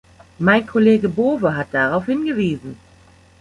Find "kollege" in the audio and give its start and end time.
0.65-1.09